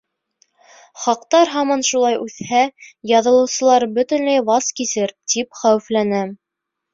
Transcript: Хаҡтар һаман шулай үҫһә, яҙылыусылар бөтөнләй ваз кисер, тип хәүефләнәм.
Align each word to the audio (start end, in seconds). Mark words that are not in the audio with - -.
Хаҡтар 1.01 1.51
һаман 1.55 1.83
шулай 1.89 2.17
үҫһә, 2.21 2.61
яҙылыусылар 3.11 3.85
бөтөнләй 3.99 4.43
ваз 4.49 4.71
кисер, 4.81 5.15
тип 5.35 5.61
хәүефләнәм. 5.63 6.35